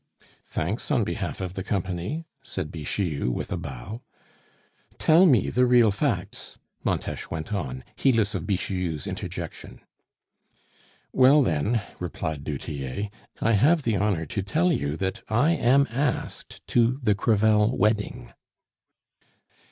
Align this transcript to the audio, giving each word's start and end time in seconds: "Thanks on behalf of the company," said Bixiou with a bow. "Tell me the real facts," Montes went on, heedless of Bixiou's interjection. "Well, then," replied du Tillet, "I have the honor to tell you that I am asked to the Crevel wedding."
"Thanks 0.47 0.89
on 0.89 1.03
behalf 1.03 1.41
of 1.41 1.53
the 1.53 1.63
company," 1.63 2.25
said 2.41 2.71
Bixiou 2.71 3.29
with 3.31 3.51
a 3.51 3.55
bow. 3.55 4.01
"Tell 4.97 5.27
me 5.27 5.51
the 5.51 5.67
real 5.67 5.91
facts," 5.91 6.57
Montes 6.83 7.29
went 7.29 7.53
on, 7.53 7.83
heedless 7.95 8.33
of 8.33 8.47
Bixiou's 8.47 9.05
interjection. 9.05 9.79
"Well, 11.13 11.43
then," 11.43 11.83
replied 11.99 12.43
du 12.43 12.57
Tillet, 12.57 13.11
"I 13.41 13.51
have 13.51 13.83
the 13.83 13.95
honor 13.95 14.25
to 14.25 14.41
tell 14.41 14.71
you 14.73 14.97
that 14.97 15.21
I 15.29 15.51
am 15.51 15.85
asked 15.91 16.65
to 16.69 16.99
the 17.03 17.13
Crevel 17.13 17.77
wedding." 17.77 18.33